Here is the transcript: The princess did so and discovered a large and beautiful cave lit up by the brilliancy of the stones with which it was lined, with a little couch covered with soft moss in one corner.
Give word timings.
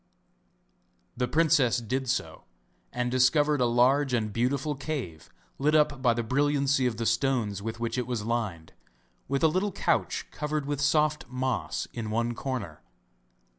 The 1.15 1.27
princess 1.27 1.77
did 1.77 2.09
so 2.09 2.45
and 2.91 3.11
discovered 3.11 3.61
a 3.61 3.67
large 3.67 4.15
and 4.15 4.33
beautiful 4.33 4.73
cave 4.73 5.29
lit 5.59 5.75
up 5.75 6.01
by 6.01 6.15
the 6.15 6.23
brilliancy 6.23 6.87
of 6.87 6.97
the 6.97 7.05
stones 7.05 7.61
with 7.61 7.79
which 7.79 7.99
it 7.99 8.07
was 8.07 8.25
lined, 8.25 8.73
with 9.27 9.43
a 9.43 9.47
little 9.47 9.71
couch 9.71 10.25
covered 10.31 10.65
with 10.65 10.81
soft 10.81 11.27
moss 11.27 11.87
in 11.93 12.09
one 12.09 12.33
corner. 12.33 12.81